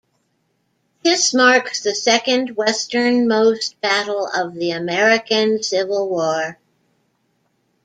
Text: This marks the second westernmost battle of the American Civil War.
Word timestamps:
This 1.03 1.31
marks 1.31 1.83
the 1.83 1.93
second 1.93 2.55
westernmost 2.57 3.79
battle 3.81 4.25
of 4.35 4.55
the 4.55 4.71
American 4.71 5.61
Civil 5.61 6.09
War. 6.09 6.57